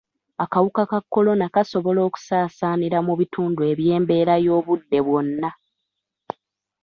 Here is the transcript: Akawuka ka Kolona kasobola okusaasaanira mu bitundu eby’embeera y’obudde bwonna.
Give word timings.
Akawuka 0.43 0.81
ka 0.91 0.99
Kolona 1.13 1.45
kasobola 1.55 1.99
okusaasaanira 2.07 2.97
mu 3.07 3.13
bitundu 3.19 3.61
eby’embeera 3.71 4.35
y’obudde 4.45 4.99
bwonna. 5.05 5.49